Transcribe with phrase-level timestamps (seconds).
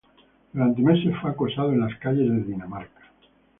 [0.51, 3.01] Durante meses fue acosado en las calles de Dinamarca.